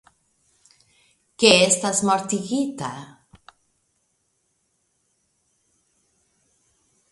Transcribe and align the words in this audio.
Ke 1.43 1.51
estas 1.65 2.01
mortigita. 2.09 2.89